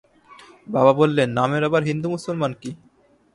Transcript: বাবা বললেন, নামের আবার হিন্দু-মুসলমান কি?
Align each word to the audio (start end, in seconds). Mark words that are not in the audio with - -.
বাবা 0.67 0.91
বললেন, 0.93 1.29
নামের 1.31 1.63
আবার 1.63 1.81
হিন্দু-মুসলমান 1.83 2.51
কি? 2.61 2.69